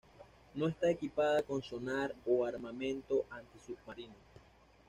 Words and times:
No 0.55 0.67
está 0.67 0.89
equipada 0.89 1.43
con 1.43 1.61
sonar 1.61 2.15
o 2.25 2.43
armamento 2.43 3.23
anti-submarino. 3.29 4.15